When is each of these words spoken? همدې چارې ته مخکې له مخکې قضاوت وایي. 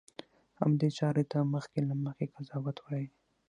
همدې 0.61 0.89
چارې 0.97 1.23
ته 1.31 1.37
مخکې 1.53 1.79
له 1.89 1.95
مخکې 2.03 2.31
قضاوت 2.33 2.77
وایي. 2.81 3.07